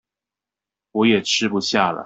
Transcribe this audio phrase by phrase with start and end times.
[0.93, 1.99] 我也吃不下了